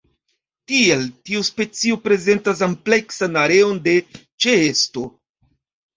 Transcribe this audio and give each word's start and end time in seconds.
Tiel 0.71 1.01
tiu 1.29 1.43
specio 1.49 1.99
prezentas 2.07 2.63
ampleksan 2.69 3.39
areon 3.45 3.79
de 3.89 3.95
ĉeesto. 4.47 5.05